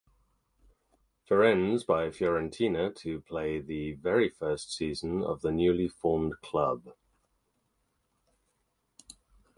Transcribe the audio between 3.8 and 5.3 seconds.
very first season